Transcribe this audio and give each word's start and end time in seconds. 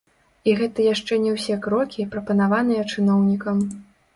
І 0.47 0.53
гэта 0.61 0.85
яшчэ 0.93 1.17
не 1.27 1.33
ўсе 1.35 1.57
крокі, 1.65 2.07
прапанаваныя 2.15 2.89
чыноўнікам. 2.95 3.65